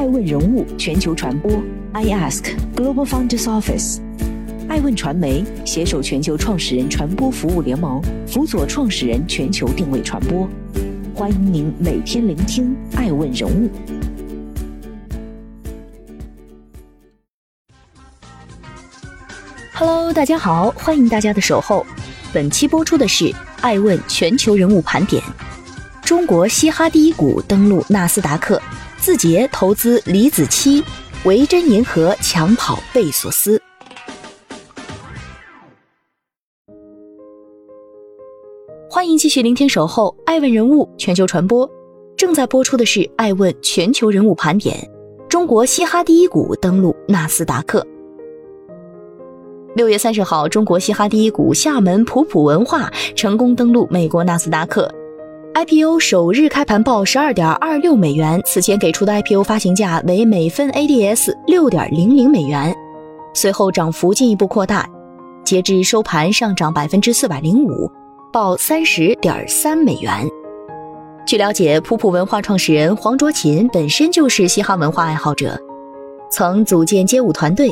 [0.00, 1.52] 爱问人物全球传播
[1.92, 3.98] ，I Ask Global Founders Office，
[4.66, 10.48] 爱问传媒携手全球创始人传播服务联盟，辅佐创始人全球定位传播。
[11.14, 13.68] 欢迎您每天聆听爱问人物。
[19.74, 21.84] Hello，大家好，欢迎大家的守候。
[22.32, 23.30] 本期播出的是
[23.60, 25.22] 爱问全球人物盘点。
[26.02, 28.58] 中国嘻哈第一股登陆纳斯达克。
[29.00, 30.84] 字节投资李子柒，
[31.24, 33.58] 维珍银河抢跑贝索斯。
[38.90, 41.66] 欢迎继续聆听《守候爱问人物全球传播》，
[42.14, 44.76] 正在播出的是《爱问全球人物盘点》。
[45.28, 47.84] 中国嘻哈第一股登陆纳斯达克。
[49.74, 54.94] 六月三十号，中国嘻哈第一股厦门普普文化成功登陆美国纳斯达克。
[55.52, 62.72] IPO 首日开盘报十二点二六美元，此前给出的 IPO 发行价为每份 ADS 六点零零美元。
[63.34, 64.88] 随后涨幅进一步扩大，
[65.44, 67.90] 截至收盘上涨百分之四百零五，
[68.32, 70.24] 报三十点三美元。
[71.26, 75.60] 据了解，普普文化创始人黄卓琴本身就是嘻哈文化爱好者，
[76.30, 77.68] 曾组建街舞团队。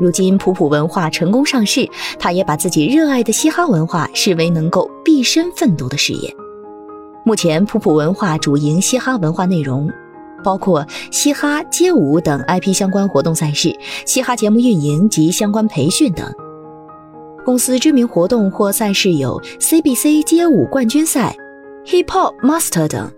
[0.00, 1.86] 如今普普文化成功上市，
[2.18, 6.34] 他也把自己热爱的嘻哈文化视为能够毕生奋斗的事业。
[7.30, 9.88] 目前，普普文化主营嘻哈文化内容，
[10.42, 13.72] 包括嘻哈、街舞等 IP 相关活动赛事、
[14.04, 16.28] 嘻哈节目运营及相关培训等。
[17.44, 21.36] 公司知名活动或赛事有 CBC 街舞冠军赛、
[21.86, 23.08] Hip Hop Master 等。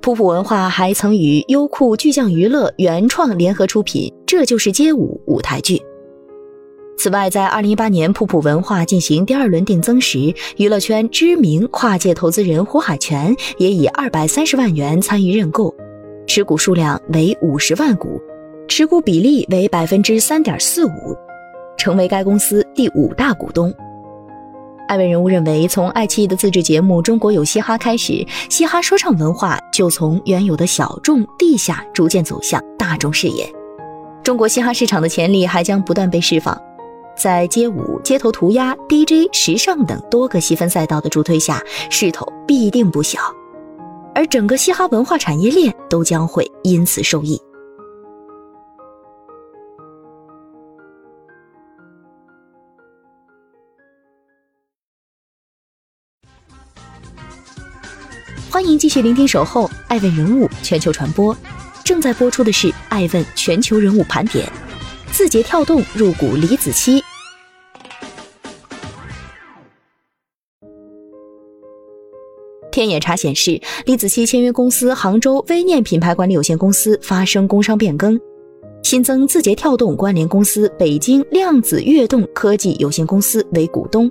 [0.00, 5.82] 普普文化还曾与优酷巨匠娱乐原创联合出品《这就是街舞》舞台剧。
[6.98, 15.74] 此外，在二零一八年，普普文化进行第二轮定增时，娱乐圈知名跨界投资人胡海泉也以二百三十万元参与认购，
[16.26, 18.20] 持股数量为五十万股，
[18.66, 20.90] 持股比例为百分之三点四五，
[21.76, 23.72] 成为该公司第五大股东。
[24.88, 33.52] 艾问人物认为，从爱奇艺的自制节目《中国有嘻哈》开始，嘻哈说唱文化就从原有的小众地下逐渐走向大众视野，
[34.22, 36.58] 中国嘻哈市场的潜力还将不断被释放。
[37.16, 43.18] 在街舞、街头涂鸦、DJ、时尚等多个细分赛道的助推下，势头必定不小，
[44.14, 47.40] 而整个嘻哈文化产业链都将会因此受益。
[58.50, 61.34] 欢迎继续聆听《守候爱问人物全球传播》，
[61.82, 64.46] 正在播出的是《爱问全球人物盘点》。
[65.16, 67.00] 字节跳动入股李子柒。
[72.70, 78.20] 天眼查显示，李子柒签约公司杭州微念品牌管理有限公司发生工商变更，
[78.82, 84.10] 新增字节跳动关联公司北京量子跃动科技有限公司为股东，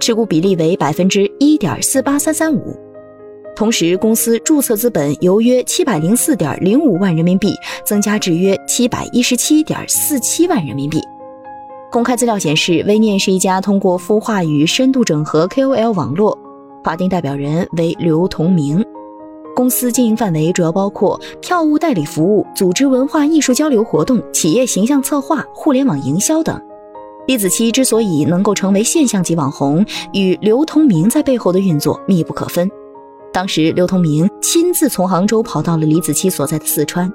[0.00, 2.87] 持股比例为百分之一点四八三三五。
[3.58, 7.52] 同时，公司注册资本由约七百零四点零五万人民币
[7.84, 11.00] 增加至约七百一十七点四七万人民币。
[11.90, 16.38] 公开资料显示，微念是一家通过孵化与深度整合 KOL 网络，
[16.84, 18.80] 法定代表人为刘同明。
[19.56, 26.56] 公司经营范围主要包括票务代理服务、组织文化艺术交流活动、企业形象策划、互联网营销等。
[27.26, 32.70] 李子柒之所以能够成为现象级网红，与刘同明在背后的运作密不可分。
[33.32, 37.12] 当时，刘同明亲自从杭州跑到了李子柒所在的四川。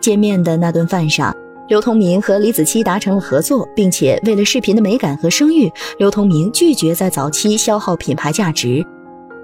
[0.00, 1.34] 见面的那顿饭上，
[1.68, 8.84] 刘同明和李子柒达成了合作，并且为了视频的美感和声誉，刘同明拒绝在早期消耗品牌价值，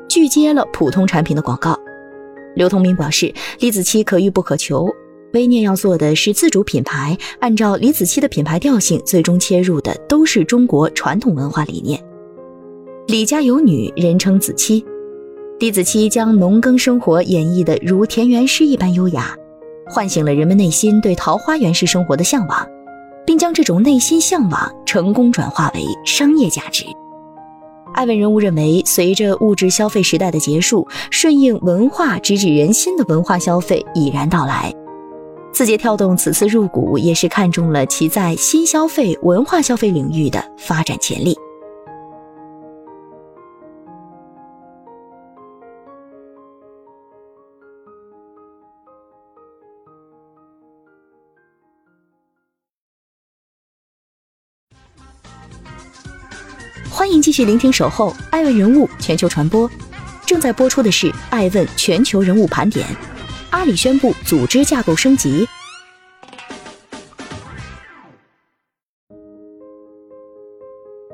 [0.06, 1.74] 拒接了普通产品的广告。
[2.54, 4.86] 刘同明表示，李子柒可遇不可求，
[5.32, 11.98] 微念要做的是自主品牌，按照李子柒的品牌调性，最终切入的都是中国传统文化理念。
[13.06, 14.84] 李家有女，人称子柒。
[15.60, 19.36] 李子柒将农耕生活演绎得如田园诗一般优雅，
[19.90, 22.66] 唤醒了人们内心对桃花源式生活的向往，
[23.26, 26.86] 并将这种内心向往成功转化为商业价值。
[27.92, 34.72] 艾问人物认为，随着物质消费时代的结束，顺应文化直指人心的文化消费已然到来。
[35.52, 41.36] 字节跳动此次入股，也是看中了其在新消费、文化消费领域的发展潜力。
[57.30, 59.70] 继续聆听守候爱问人物全球传播
[60.26, 62.84] 正在播出的是爱问全球人物盘点。
[63.50, 65.46] 阿里宣布组织架构升级。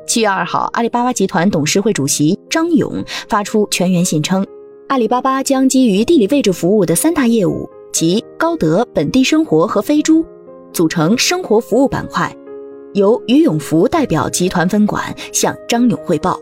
[0.06, 4.42] 七月二号阿里巴巴集团董事会主席张勇发出全员信称。
[4.88, 10.24] 阿里巴巴将基于地理位置服务的三大业务即高德本地生活和飞猪
[10.72, 12.34] 组成生活服务板块。
[12.96, 16.34] 由于永福代表集团分管，向张勇汇报。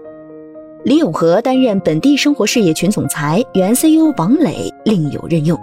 [0.85, 5.59] 李永和担任本地生活事业群总裁，原 CEO 王磊另有任用。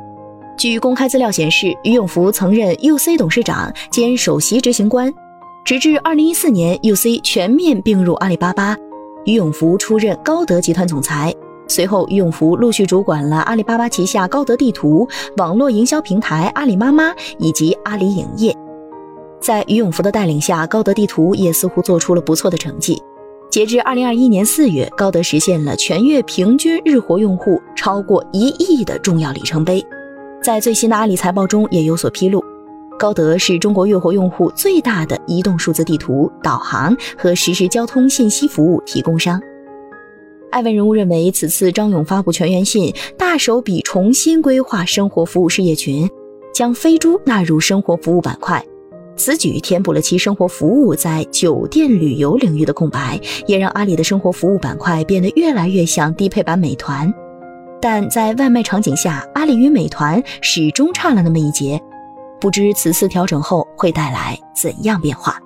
[0.58, 5.10] 据公开资料显示，于永福曾任 UC 董事长兼首席执行官，
[5.64, 8.76] 直至2014年 UC 全面并入阿里巴巴，
[9.24, 11.34] 于永福出任高德集团总裁。
[11.70, 15.08] 随后，于永福陆续主管了阿里巴巴旗下高德地图、
[15.38, 18.54] 网络营销平台阿里妈妈以及阿里影业。
[19.42, 23.02] 在于永福的带领下，高德地图也似乎做出了不错的成绩。
[23.50, 29.84] 截至二零二一年四月，高德实现了全月平均日活用户超过一亿的重要里程碑。
[30.42, 32.42] 在最新的阿里财报中也有所披露，
[32.98, 39.42] 高德是中国月活用户最大的移动数字地图、导航和实时交通信息服务提供商。
[40.52, 46.10] 艾文人物认为，此次张勇发布全员信，大手笔重新规划生活服务事业群，
[46.54, 48.66] 将飞猪纳入生活服务板块。
[49.22, 57.14] 此举填补了其生活服务在酒店旅游领域的空白，也让阿里的生活服务板块变得越来越像低配版美团。
[57.80, 61.80] 但在外卖场景下，阿里与美团始终差了那么一截。
[62.40, 65.38] 不知此次调整后会带来怎样变化？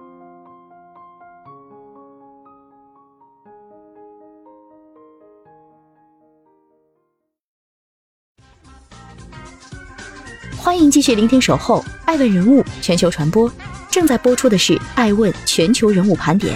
[10.66, 13.50] 欢迎继续聆听《守候》，爱问人物全球传播，
[13.92, 16.56] 正在播出的是《爱问全球人物盘点》。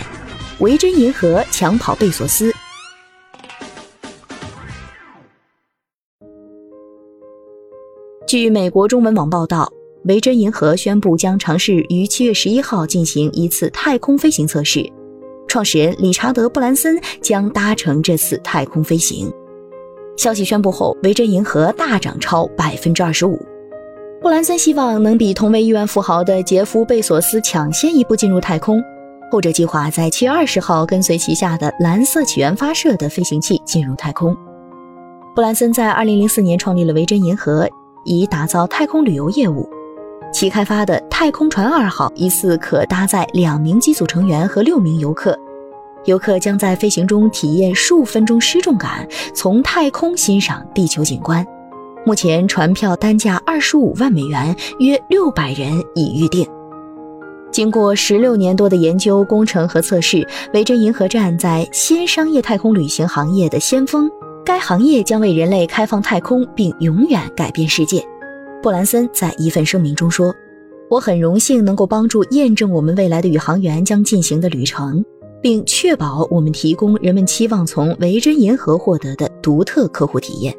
[0.64, 2.52] 维珍银河抢跑贝索斯。
[8.28, 9.72] 据美国中文网报道，
[10.06, 14.84] 维珍银河宣布将尝试于七月十一号进行一次太空飞行测试，
[15.48, 19.32] 创始人理查德·布兰森将搭乘这次太空飞行。
[20.18, 23.40] 消息宣布后，维珍银河大涨超百分之二十五。
[24.22, 28.84] 布兰森希望能比同为亿万富豪的杰夫·贝索斯抢先一步进入太空，
[29.32, 34.36] 后者计划在七月二十号跟随旗下的蓝色起源发射的飞行器进入太空。
[35.34, 37.66] 布兰森在二零零四年创立了维珍银河，
[38.04, 39.70] 以打造太空旅游业务。
[40.34, 45.40] 其开发的太空船二号疑似可搭载两名机组成员和六名游客，
[46.04, 51.46] 游客将在飞行中体验数分钟失重感，从太空欣赏地球景观。
[52.10, 56.44] 目前船票单价二十五万美元，约六百人已预定。
[57.52, 64.10] 经过十六年多的研究、工程和测试，维珍银河站在新商业太空旅行行业的先锋。
[64.44, 68.04] 该行业将为人类开放太空，并永远改变世界。
[68.64, 70.34] 布兰森在一份声明中说
[70.90, 75.06] ：“我很荣幸能够帮助验证我们未来的宇航员将进行的旅程，
[75.44, 80.52] 并确保我们提供人们期望从维珍银河获得的独特客户体验。”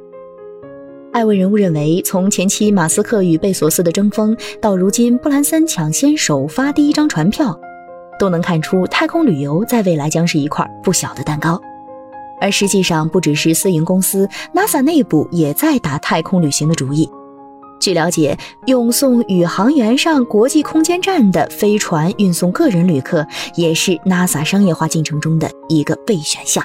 [1.12, 7.58] 艾问人物认为，从前期马斯克与贝索斯的争锋，到如今布兰森抢先首发第一张船票，
[8.16, 11.60] 都能看出太空旅游在未来将是一块不小的蛋糕。
[12.40, 17.10] 而实际上，不只是私营公司，NASA 内部也在打太空旅行的主意。
[17.80, 23.26] 据了解，用送宇航员上国际空间站的飞船运送个人旅客，
[23.56, 26.64] 也是 NASA 商业化进程中的一个备选项。